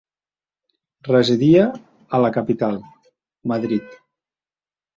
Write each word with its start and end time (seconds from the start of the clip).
Residia 1.09 1.67
a 2.19 2.23
la 2.25 2.33
capital, 2.39 2.81
Madrid. 3.55 3.97